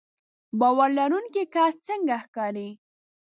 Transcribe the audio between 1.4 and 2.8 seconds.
کس څنګه ښکاري